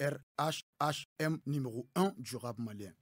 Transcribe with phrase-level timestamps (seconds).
[0.00, 2.92] RHHM numéro 1 du rap malien.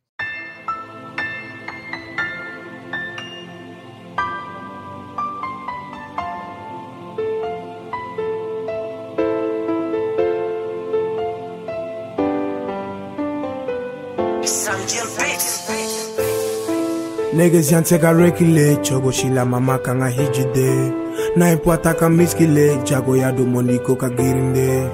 [17.33, 20.93] Niggas yanteka rekile chogo shila mama kanga hijide
[21.37, 24.91] Na impwata ka miskile jago ya do moniko ka girinde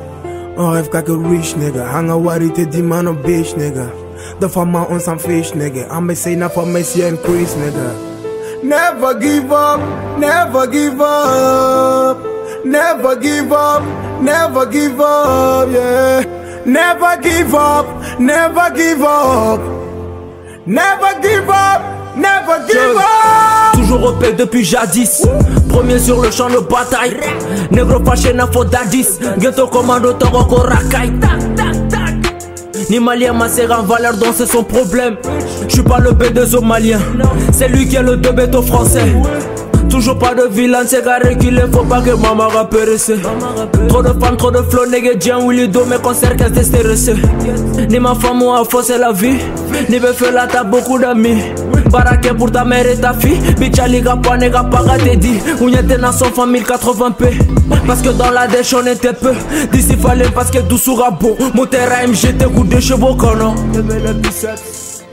[0.59, 3.87] Oh, on rêve kake rich nigga Hanga wari te di man of bitch nigga.
[4.41, 5.89] The fama on some fish nigga.
[5.89, 7.89] I'ma say na for Messi and Chris nigga.
[8.65, 9.81] Never give up,
[10.19, 12.19] never give up.
[12.65, 13.83] Never give up,
[14.21, 16.25] never give up, yeah.
[16.67, 17.87] Never give up,
[18.19, 19.61] never give up.
[20.67, 21.81] Never give up,
[22.19, 23.73] never give up.
[23.75, 25.23] Toujours au paix depuis jadis.
[25.69, 27.17] Premier sur le champ de bataille.
[27.71, 33.49] Négro fâché na faute d'adis Ghetto commando toro racaille Tac tac tac Ni malien m'a
[33.49, 35.17] serré en valeur donc c'est son problème.
[35.69, 37.01] J'suis pas le B2O malien.
[37.53, 39.05] C'est lui qui est le 2 béto français
[39.91, 43.11] Toujours pas de vilain, c'est carré qu'il faut pas que maman rapérisse
[43.89, 47.15] Trop de femmes, trop de nègre, Jean, Willy, Do, mes concerts, qu'est-ce que stressé
[47.89, 49.39] Ni ma femme a faussé la vie.
[49.89, 51.43] Ni be là, t'as beaucoup d'amis.
[51.91, 53.39] Baraque pour ta mère et ta fille.
[53.59, 55.41] Bitch, aliga, pas, nègre, pas, t'es dit.
[55.61, 57.39] Ounyete na son famille 80p
[57.87, 59.33] Parce que dans la dèche on était peu.
[59.73, 63.55] D'ici fallait parce que tout sera bon Mon terrain MGT, coup de chevaux, conan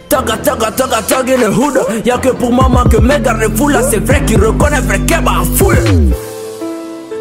[0.09, 3.81] Taga taga taga taga in the hood Y'a que pour maman que mes fous là
[3.89, 5.75] C'est vrai qu'il reconnaît vrai qu'elle m'a foule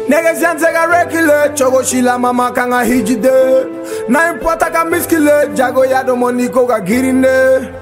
[0.07, 3.31] Niggas yanteka rekile chogo shila mama kanga hijide.
[4.07, 7.73] Na impwata ka miskile jago ya do moniko ka girinde.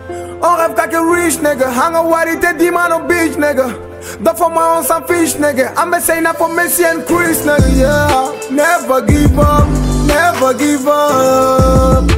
[0.42, 3.76] On rêve kake rich nigga Hanga wari te di man of bitch nigga
[4.22, 7.78] The for my own some fish nigga I'ma say na for Messi and Chris nigga
[7.78, 8.32] yeah.
[8.52, 9.68] Never give up,
[10.08, 12.13] never give up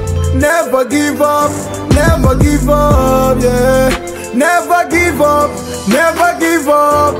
[0.46, 1.52] Never give up,
[1.90, 3.90] never give up, yeah
[4.36, 5.50] Never give up,
[5.90, 7.16] never give up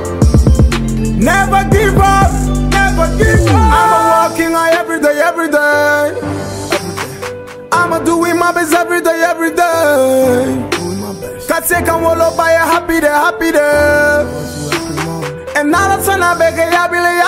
[1.18, 2.30] Never give up,
[2.70, 3.72] never give up.
[3.74, 6.14] I'm a walking high every day, every day.
[7.72, 10.46] I'm a doing my best every day, every day.
[11.48, 14.22] Katse kan wolo by a happy day, happy day.
[15.56, 17.22] And now that's when I beg a yabile,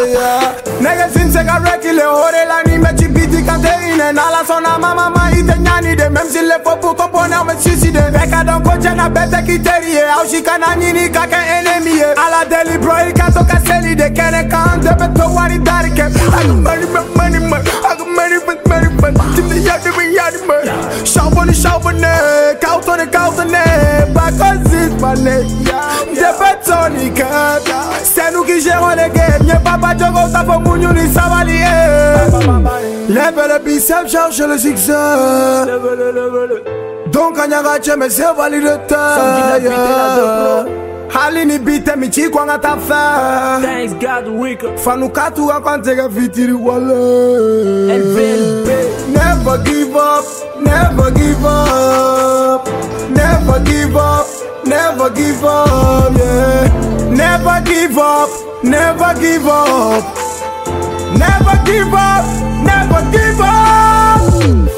[0.00, 0.54] yabile.
[0.80, 4.12] Niggas in seka rekile, hore la ni mechi biti katerine.
[4.14, 7.94] Nala sona mama ma ite nyani de, même si le faut pour comprendre, me suicide.
[8.12, 12.02] Beka don koche na bete kiterie, au shikana nini kake enemy.
[12.16, 16.00] Ala deli bro, il kato kaseli de kene kan, de beto wari dari ke.
[16.00, 17.70] I got money, money, money, money.
[17.70, 19.18] I got money, money, money, money.
[19.36, 20.64] Timi yadi, mi yadi, man.
[21.04, 22.12] Shabone, shabone,
[22.60, 23.62] kautone, kautone.
[24.14, 25.44] Bakosis, mane.
[26.14, 27.59] De betoni kat.
[27.59, 27.59] C'est
[28.96, 29.42] nous qui gérons les games.
[29.44, 32.30] Nye papa jogo, ta fo mounyo ni savali, eh.
[33.08, 35.68] Lève le biceps, cherche le zigzag.
[37.12, 39.70] Donc anyagache me se valide taille
[41.12, 47.98] hali ni bite michikwa nga tafa Thanks God Rico fanukatu akwantega fitiri wale.
[47.98, 48.68] LVLB
[49.12, 50.24] Never give up,
[50.60, 52.68] never give up.
[53.10, 54.26] Never give up,
[54.64, 56.68] never give up, yeah.
[57.10, 58.30] Never give up,
[58.62, 60.04] never give up
[61.18, 62.24] Never give up,
[62.64, 64.68] never give up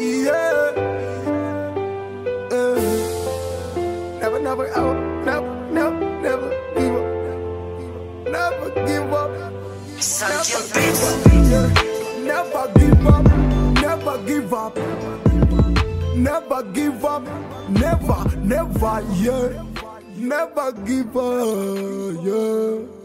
[0.00, 0.72] Yeah.
[2.50, 2.80] Uh,
[4.20, 7.06] never, never, out, never, never, never give up.
[8.26, 9.30] Never give up.
[10.30, 11.74] Never give up.
[12.24, 13.29] Never give up.
[16.20, 17.22] Never give up.
[17.70, 18.36] Never.
[18.36, 19.64] Never, yeah.
[20.16, 22.99] Never give up, yeah.